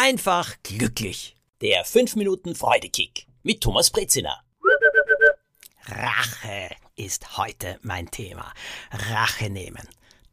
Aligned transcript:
einfach 0.00 0.56
glücklich. 0.62 1.36
Der 1.60 1.84
5 1.84 2.16
Minuten 2.16 2.54
Freudekick 2.54 3.26
mit 3.42 3.60
Thomas 3.60 3.90
Brezina. 3.90 4.42
Rache 5.84 6.70
ist 6.96 7.36
heute 7.36 7.78
mein 7.82 8.10
Thema. 8.10 8.50
Rache 8.90 9.50
nehmen. 9.50 9.86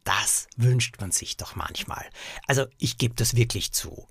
Das 0.04 0.48
wünscht 0.56 0.98
man 1.00 1.10
sich 1.10 1.36
doch 1.36 1.54
manchmal. 1.54 2.06
Also 2.46 2.64
ich 2.78 2.96
gebe 2.96 3.14
das 3.14 3.36
wirklich 3.36 3.72
zu. 3.72 4.08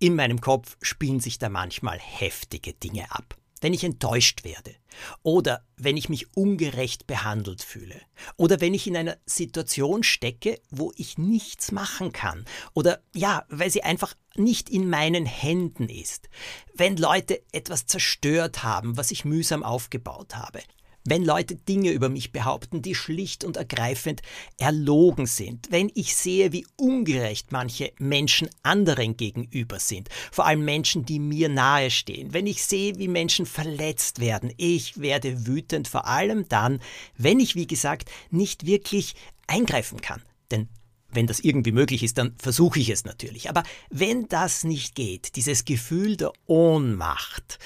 In 0.00 0.16
meinem 0.16 0.40
Kopf 0.40 0.76
spielen 0.82 1.20
sich 1.20 1.38
da 1.38 1.50
manchmal 1.50 2.00
heftige 2.00 2.72
Dinge 2.74 3.08
ab 3.12 3.36
wenn 3.60 3.74
ich 3.74 3.84
enttäuscht 3.84 4.44
werde 4.44 4.74
oder 5.22 5.64
wenn 5.76 5.96
ich 5.96 6.08
mich 6.08 6.34
ungerecht 6.36 7.06
behandelt 7.06 7.62
fühle 7.62 8.00
oder 8.36 8.60
wenn 8.60 8.74
ich 8.74 8.86
in 8.86 8.96
einer 8.96 9.16
Situation 9.26 10.02
stecke, 10.02 10.60
wo 10.70 10.92
ich 10.96 11.18
nichts 11.18 11.72
machen 11.72 12.12
kann 12.12 12.44
oder 12.74 13.00
ja, 13.14 13.44
weil 13.48 13.70
sie 13.70 13.82
einfach 13.82 14.14
nicht 14.36 14.70
in 14.70 14.88
meinen 14.88 15.26
Händen 15.26 15.88
ist, 15.88 16.28
wenn 16.74 16.96
Leute 16.96 17.42
etwas 17.52 17.86
zerstört 17.86 18.62
haben, 18.62 18.96
was 18.96 19.10
ich 19.10 19.24
mühsam 19.24 19.62
aufgebaut 19.62 20.36
habe, 20.36 20.60
wenn 21.08 21.24
Leute 21.24 21.56
Dinge 21.56 21.90
über 21.90 22.08
mich 22.08 22.32
behaupten, 22.32 22.82
die 22.82 22.94
schlicht 22.94 23.44
und 23.44 23.56
ergreifend 23.56 24.22
erlogen 24.58 25.26
sind, 25.26 25.70
wenn 25.70 25.90
ich 25.94 26.14
sehe, 26.14 26.52
wie 26.52 26.66
ungerecht 26.76 27.52
manche 27.52 27.92
Menschen 27.98 28.48
anderen 28.62 29.16
gegenüber 29.16 29.78
sind, 29.78 30.08
vor 30.32 30.46
allem 30.46 30.64
Menschen, 30.64 31.04
die 31.04 31.18
mir 31.18 31.48
nahestehen, 31.48 32.32
wenn 32.32 32.46
ich 32.46 32.64
sehe, 32.64 32.98
wie 32.98 33.08
Menschen 33.08 33.46
verletzt 33.46 34.20
werden, 34.20 34.52
ich 34.56 35.00
werde 35.00 35.46
wütend, 35.46 35.88
vor 35.88 36.06
allem 36.06 36.48
dann, 36.48 36.80
wenn 37.16 37.40
ich, 37.40 37.54
wie 37.54 37.66
gesagt, 37.66 38.10
nicht 38.30 38.66
wirklich 38.66 39.14
eingreifen 39.46 40.00
kann. 40.00 40.22
Denn 40.50 40.68
wenn 41.10 41.26
das 41.26 41.40
irgendwie 41.40 41.72
möglich 41.72 42.02
ist, 42.02 42.18
dann 42.18 42.34
versuche 42.38 42.78
ich 42.78 42.90
es 42.90 43.04
natürlich. 43.04 43.48
Aber 43.48 43.62
wenn 43.90 44.28
das 44.28 44.64
nicht 44.64 44.94
geht, 44.94 45.36
dieses 45.36 45.64
Gefühl 45.64 46.16
der 46.16 46.32
Ohnmacht, 46.46 47.58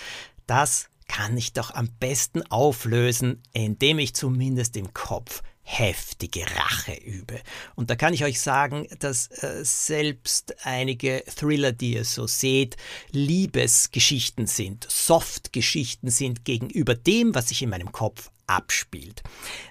das 0.47 0.89
kann 1.11 1.37
ich 1.37 1.53
doch 1.53 1.75
am 1.75 1.89
besten 1.99 2.43
auflösen, 2.53 3.43
indem 3.53 3.99
ich 3.99 4.15
zumindest 4.15 4.77
im 4.77 4.95
Kopf 4.95 5.43
heftige 5.71 6.45
Rache 6.57 6.95
übe. 6.95 7.41
Und 7.77 7.91
da 7.91 7.97
kann 7.97 8.13
ich 8.13 8.25
euch 8.25 8.41
sagen, 8.41 8.89
dass 8.99 9.29
äh, 9.29 9.65
selbst 9.65 10.55
einige 10.65 11.23
Thriller, 11.37 11.71
die 11.71 11.95
ihr 11.95 12.05
so 12.05 12.27
seht, 12.27 12.77
Liebesgeschichten 13.13 14.49
sind, 14.49 14.87
Softgeschichten 14.91 16.11
sind 16.11 16.45
gegenüber 16.45 16.97
dem, 16.97 17.35
was 17.37 17.49
sich 17.49 17.63
in 17.63 17.71
meinem 17.71 17.93
Kopf 17.93 18.31
abspielt. 18.49 19.23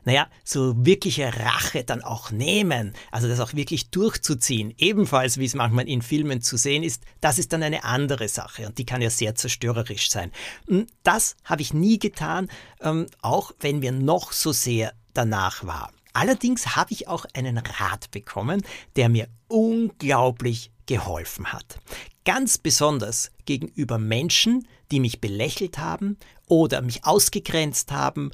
Naja, 0.06 0.30
so 0.46 0.74
wirkliche 0.86 1.36
Rache 1.38 1.84
dann 1.84 2.02
auch 2.02 2.32
nehmen, 2.32 2.94
also 3.12 3.28
das 3.28 3.42
auch 3.42 3.54
wirklich 3.54 3.90
durchzuziehen, 3.90 4.74
ebenfalls 4.78 5.38
wie 5.38 5.46
es 5.46 5.54
manchmal 5.54 5.90
in 5.90 6.02
Filmen 6.02 6.42
zu 6.42 6.56
sehen 6.56 6.84
ist, 6.84 7.04
das 7.20 7.40
ist 7.40 7.52
dann 7.52 7.62
eine 7.62 7.84
andere 7.84 8.30
Sache 8.30 8.68
und 8.68 8.78
die 8.78 8.86
kann 8.86 9.02
ja 9.02 9.10
sehr 9.10 9.36
zerstörerisch 9.36 10.10
sein. 10.10 10.32
Hm, 10.68 10.88
das 11.04 11.36
habe 11.44 11.62
ich 11.62 11.74
nie 11.74 12.00
getan, 12.00 12.48
ähm, 12.80 13.08
auch 13.22 13.52
wenn 13.60 13.80
mir 13.80 13.92
noch 13.92 14.32
so 14.32 14.54
sehr 14.54 14.94
danach 15.14 15.66
war. 15.66 15.92
Allerdings 16.14 16.76
habe 16.76 16.92
ich 16.92 17.08
auch 17.08 17.26
einen 17.34 17.58
Rat 17.58 18.12
bekommen, 18.12 18.64
der 18.96 19.10
mir 19.10 19.28
unglaublich 19.48 20.72
geholfen 20.86 21.54
hat. 21.54 21.80
Ganz 22.26 22.58
besonders 22.58 23.32
gegenüber 23.46 23.98
Menschen, 23.98 24.68
die 24.92 25.00
mich 25.00 25.22
belächelt 25.22 25.78
haben 25.78 26.18
oder 26.48 26.82
mich 26.82 27.06
ausgegrenzt 27.06 27.92
haben 27.92 28.32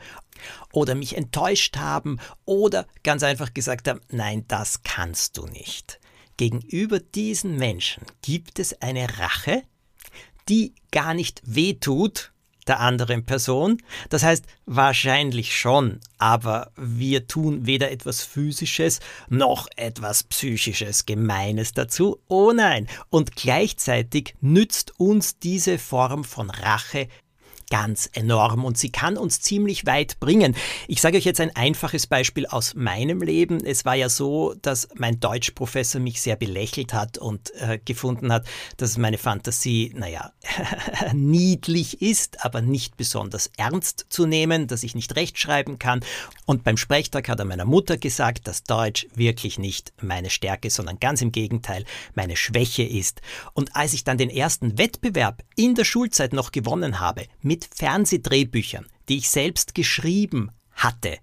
oder 0.72 0.96
mich 0.96 1.18
enttäuscht 1.18 1.78
haben 1.78 2.20
oder 2.46 2.88
ganz 3.04 3.24
einfach 3.24 3.54
gesagt 3.54 3.88
haben, 3.88 4.02
nein, 4.10 4.46
das 4.48 4.84
kannst 4.84 5.38
du 5.38 5.46
nicht. 5.46 6.00
Gegenüber 6.38 7.00
diesen 7.00 7.58
Menschen 7.58 8.04
gibt 8.22 8.60
es 8.60 8.82
eine 8.82 9.20
Rache, 9.20 9.64
die 10.50 10.74
gar 10.92 11.14
nicht 11.14 11.42
wehtut, 11.46 12.32
der 12.68 12.80
anderen 12.80 13.26
Person. 13.26 13.82
Das 14.10 14.24
heißt, 14.24 14.46
wahrscheinlich 14.66 15.58
schon, 15.58 16.00
aber 16.18 16.72
wir 16.76 17.28
tun 17.28 17.66
weder 17.66 17.92
etwas 17.92 18.24
Physisches 18.24 19.00
noch 19.30 19.68
etwas 19.76 20.24
Psychisches, 20.24 21.06
Gemeines 21.06 21.74
dazu. 21.74 22.20
Oh 22.28 22.52
nein. 22.52 22.88
Und 23.10 23.36
gleichzeitig 23.36 24.36
nützt 24.42 25.00
uns 25.00 25.40
diese 25.40 25.78
Form 25.78 26.24
von 26.24 26.50
Rache 26.50 27.08
ganz 27.70 28.10
enorm 28.14 28.66
und 28.66 28.78
sie 28.78 28.92
kann 28.92 29.18
uns 29.18 29.42
ziemlich 29.42 29.86
weit 29.86 30.20
bringen. 30.20 30.56
Ich 30.88 31.02
sage 31.02 31.18
euch 31.18 31.26
jetzt 31.26 31.42
ein 31.42 31.56
einfaches 31.56 32.08
Beispiel 32.08 32.46
aus 32.46 32.76
meinem 32.76 33.22
Leben. 33.22 33.64
Es 33.66 33.86
war 33.86 33.96
ja 33.96 34.10
so, 34.10 34.54
dass 34.62 34.88
mein 34.96 35.20
Deutschprofessor 35.20 36.02
mich 36.02 36.22
sehr 36.22 36.36
belächelt 36.36 36.94
hat 36.94 37.18
und 37.18 37.52
äh, 37.56 37.80
gefunden 37.84 38.32
hat, 38.32 38.46
dass 38.78 38.98
meine 38.98 39.18
Fantasie, 39.18 39.94
naja, 39.96 40.32
niedlich 41.14 42.02
ist, 42.02 42.46
aber 42.46 42.62
nicht 42.62 42.98
besonders 42.98 43.52
ernst 43.58 44.06
zu 44.10 44.26
nehmen, 44.26 44.68
dass 44.68 44.84
ich 44.84 44.96
nicht 44.96 45.16
rechtschreiben 45.16 45.80
kann. 45.80 46.02
Und 46.46 46.64
beim 46.64 46.78
Sprechtag 46.78 47.30
hat 47.30 47.40
er 47.40 47.46
meiner 47.46 47.66
Mutter 47.66 47.98
gesagt, 47.98 48.48
dass 48.48 48.64
Deutsch 48.64 49.08
wirklich 49.16 49.60
nicht 49.60 49.94
meine 50.02 50.30
Stärke, 50.30 50.70
sondern 50.70 51.00
ganz 51.00 51.22
im 51.22 51.32
Gegenteil 51.32 51.86
meine 52.14 52.36
Schwäche 52.36 52.84
ist. 52.84 53.22
Und 53.54 53.76
als 53.76 53.94
ich 53.94 54.04
dann 54.04 54.18
den 54.18 54.30
ersten 54.30 54.78
Wettbewerb 54.78 55.44
in 55.56 55.76
der 55.76 55.86
Schulzeit 55.86 56.34
noch 56.34 56.52
gewonnen 56.52 57.00
habe, 57.00 57.26
mit 57.42 57.55
mit 57.56 57.70
Fernsehdrehbüchern, 57.74 58.86
die 59.08 59.16
ich 59.16 59.30
selbst 59.30 59.76
geschrieben 59.76 60.52
hatte, 60.74 61.20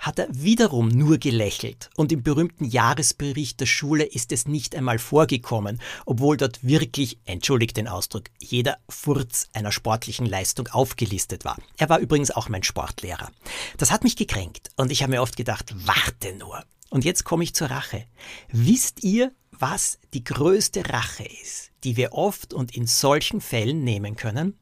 hat 0.00 0.18
er 0.18 0.26
wiederum 0.32 0.88
nur 0.88 1.18
gelächelt 1.18 1.88
und 1.94 2.10
im 2.10 2.24
berühmten 2.24 2.64
Jahresbericht 2.64 3.60
der 3.60 3.66
Schule 3.66 4.02
ist 4.02 4.32
es 4.32 4.48
nicht 4.48 4.74
einmal 4.74 4.98
vorgekommen, 4.98 5.80
obwohl 6.04 6.36
dort 6.36 6.64
wirklich, 6.64 7.18
entschuldigt 7.26 7.76
den 7.76 7.86
Ausdruck, 7.86 8.24
jeder 8.40 8.78
Furz 8.88 9.46
einer 9.52 9.70
sportlichen 9.70 10.26
Leistung 10.26 10.66
aufgelistet 10.66 11.44
war. 11.44 11.58
Er 11.76 11.88
war 11.88 12.00
übrigens 12.00 12.32
auch 12.32 12.48
mein 12.48 12.64
Sportlehrer. 12.64 13.30
Das 13.76 13.92
hat 13.92 14.02
mich 14.02 14.16
gekränkt 14.16 14.70
und 14.74 14.90
ich 14.90 15.04
habe 15.04 15.12
mir 15.12 15.22
oft 15.22 15.36
gedacht, 15.36 15.72
warte 15.86 16.34
nur. 16.34 16.64
Und 16.90 17.04
jetzt 17.04 17.22
komme 17.22 17.44
ich 17.44 17.54
zur 17.54 17.70
Rache. 17.70 18.04
Wisst 18.50 19.04
ihr, 19.04 19.30
was 19.52 20.00
die 20.12 20.24
größte 20.24 20.88
Rache 20.88 21.28
ist, 21.40 21.70
die 21.84 21.96
wir 21.96 22.14
oft 22.14 22.52
und 22.52 22.76
in 22.76 22.88
solchen 22.88 23.40
Fällen 23.40 23.84
nehmen 23.84 24.16
können? 24.16 24.58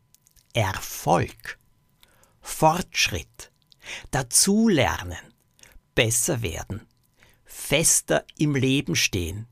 Erfolg, 0.57 1.59
Fortschritt, 2.41 3.53
dazulernen, 4.11 5.19
besser 5.95 6.41
werden, 6.41 6.81
fester 7.45 8.25
im 8.39 8.55
Leben 8.55 8.97
stehen. 8.97 9.47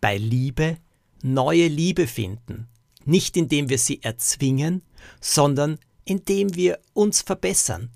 Bei 0.00 0.16
Liebe 0.16 0.78
neue 1.24 1.66
Liebe 1.66 2.06
finden, 2.06 2.68
nicht 3.04 3.36
indem 3.36 3.68
wir 3.70 3.78
sie 3.78 4.00
erzwingen, 4.04 4.82
sondern 5.20 5.80
indem 6.04 6.54
wir 6.54 6.78
uns 6.92 7.22
verbessern, 7.22 7.90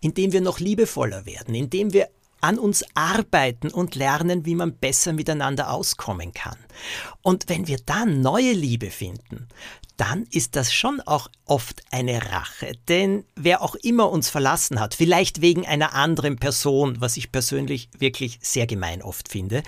indem 0.00 0.32
wir 0.32 0.40
noch 0.40 0.58
liebevoller 0.58 1.26
werden, 1.26 1.54
indem 1.54 1.92
wir 1.92 2.08
an 2.46 2.60
uns 2.60 2.84
arbeiten 2.94 3.70
und 3.70 3.96
lernen, 3.96 4.46
wie 4.46 4.54
man 4.54 4.76
besser 4.76 5.12
miteinander 5.12 5.72
auskommen 5.72 6.32
kann. 6.32 6.56
Und 7.20 7.48
wenn 7.48 7.66
wir 7.66 7.78
dann 7.84 8.20
neue 8.20 8.52
Liebe 8.52 8.92
finden, 8.92 9.48
dann 9.96 10.26
ist 10.30 10.54
das 10.54 10.72
schon 10.72 11.00
auch 11.00 11.28
oft 11.44 11.82
eine 11.90 12.30
Rache. 12.30 12.74
Denn 12.86 13.24
wer 13.34 13.62
auch 13.62 13.74
immer 13.74 14.12
uns 14.12 14.28
verlassen 14.28 14.78
hat, 14.78 14.94
vielleicht 14.94 15.40
wegen 15.40 15.66
einer 15.66 15.92
anderen 15.92 16.36
Person, 16.36 17.00
was 17.00 17.16
ich 17.16 17.32
persönlich 17.32 17.88
wirklich 17.98 18.38
sehr 18.42 18.68
gemein 18.68 19.02
oft 19.02 19.28
finde, 19.28 19.64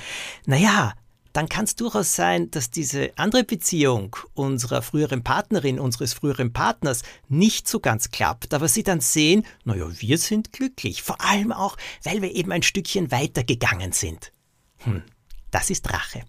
naja, 0.47 0.94
dann 1.33 1.49
kann 1.49 1.65
es 1.65 1.77
durchaus 1.77 2.15
sein, 2.15 2.50
dass 2.50 2.71
diese 2.71 3.12
andere 3.16 3.44
Beziehung 3.44 4.16
unserer 4.34 4.83
früheren 4.83 5.22
Partnerin, 5.22 5.78
unseres 5.78 6.15
früheren 6.15 6.53
Partners 6.53 7.03
nicht 7.28 7.69
so 7.69 7.81
ganz 7.81 8.11
klappt, 8.11 8.55
aber 8.55 8.69
sie 8.69 8.83
dann 8.83 9.00
sehen, 9.00 9.47
naja, 9.65 9.87
wir 9.99 10.19
sind 10.19 10.53
glücklich, 10.53 11.03
vor 11.03 11.21
allem 11.21 11.53
auch, 11.53 11.77
weil 12.03 12.22
wir 12.22 12.34
eben 12.34 12.53
ein 12.53 12.62
Stückchen 12.62 13.11
weitergegangen 13.11 13.93
sind. 13.93 14.33
Hm, 14.78 15.03
das 15.50 15.71
ist 15.71 15.93
Rache. 15.93 16.22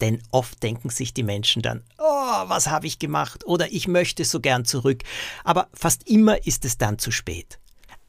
Denn 0.00 0.22
oft 0.30 0.62
denken 0.62 0.90
sich 0.90 1.14
die 1.14 1.22
Menschen 1.22 1.62
dann, 1.62 1.84
oh, 1.98 2.02
was 2.02 2.66
habe 2.68 2.86
ich 2.86 2.98
gemacht? 2.98 3.46
Oder 3.46 3.72
ich 3.72 3.88
möchte 3.88 4.24
so 4.24 4.40
gern 4.40 4.64
zurück. 4.64 5.02
Aber 5.44 5.68
fast 5.72 6.08
immer 6.08 6.46
ist 6.46 6.64
es 6.64 6.78
dann 6.78 6.98
zu 6.98 7.10
spät. 7.10 7.60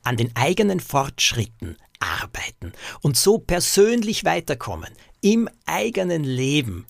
An 0.04 0.18
den 0.18 0.36
eigenen 0.36 0.80
Fortschritten 0.80 1.77
arbeiten 2.22 2.74
und 3.02 3.18
so 3.18 3.38
persönlich 3.38 4.25
weiterkommen, 4.25 4.94
im 5.22 5.50
eigenen 5.66 6.24
Leben, 6.24 6.86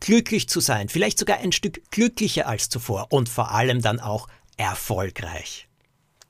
glücklich 0.00 0.48
zu 0.48 0.60
sein, 0.60 0.88
vielleicht 0.88 1.18
sogar 1.18 1.38
ein 1.38 1.52
Stück 1.52 1.90
glücklicher 1.90 2.46
als 2.46 2.68
zuvor 2.68 3.06
und 3.10 3.28
vor 3.28 3.52
allem 3.52 3.80
dann 3.80 4.00
auch 4.00 4.28
erfolgreich. 4.56 5.68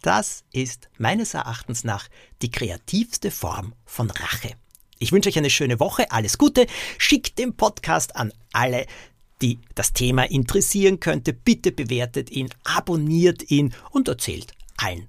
Das 0.02 0.44
ist 0.52 0.88
meines 0.98 1.34
Erachtens 1.34 1.82
nach 1.82 2.08
die 2.42 2.50
kreativste 2.50 3.30
Form 3.30 3.74
von 3.84 4.10
Rache. 4.10 4.52
Ich 4.98 5.12
wünsche 5.12 5.28
euch 5.28 5.38
eine 5.38 5.50
schöne 5.50 5.80
Woche, 5.80 6.10
alles 6.10 6.38
Gute. 6.38 6.66
Schickt 6.96 7.38
den 7.38 7.56
Podcast 7.56 8.16
an 8.16 8.32
alle, 8.52 8.86
die 9.42 9.58
das 9.74 9.92
Thema 9.92 10.22
interessieren 10.22 11.00
könnte. 11.00 11.32
Bitte 11.32 11.72
bewertet 11.72 12.30
ihn, 12.30 12.48
abonniert 12.64 13.50
ihn 13.50 13.74
und 13.90 14.08
erzählt 14.08 14.52
allen. 14.76 15.08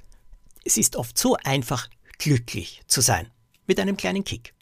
Es 0.66 0.78
ist 0.78 0.96
oft 0.96 1.18
so 1.18 1.38
einfach, 1.44 1.88
glücklich 2.18 2.81
zu 2.88 3.02
sein. 3.02 3.31
Mit 3.66 3.80
einem 3.80 3.98
kleinen 3.98 4.24
Kick. 4.24 4.54